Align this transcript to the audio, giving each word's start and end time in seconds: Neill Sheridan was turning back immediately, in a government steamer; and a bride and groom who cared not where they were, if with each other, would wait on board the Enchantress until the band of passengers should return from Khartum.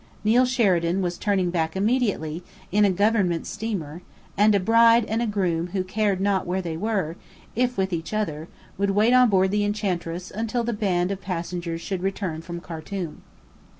Neill 0.23 0.45
Sheridan 0.45 1.03
was 1.03 1.19
turning 1.19 1.51
back 1.51 1.75
immediately, 1.75 2.41
in 2.71 2.85
a 2.85 2.89
government 2.89 3.45
steamer; 3.45 4.01
and 4.35 4.55
a 4.55 4.59
bride 4.59 5.05
and 5.05 5.31
groom 5.31 5.67
who 5.73 5.83
cared 5.83 6.19
not 6.19 6.47
where 6.47 6.59
they 6.59 6.75
were, 6.75 7.17
if 7.55 7.77
with 7.77 7.93
each 7.93 8.11
other, 8.11 8.47
would 8.79 8.89
wait 8.89 9.13
on 9.13 9.29
board 9.29 9.51
the 9.51 9.63
Enchantress 9.63 10.31
until 10.31 10.63
the 10.63 10.73
band 10.73 11.11
of 11.11 11.21
passengers 11.21 11.81
should 11.81 12.01
return 12.01 12.41
from 12.41 12.59
Khartum. 12.59 13.21